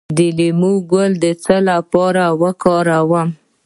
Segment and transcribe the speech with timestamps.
[0.17, 3.29] د لیمو ګل د څه لپاره وکاروم؟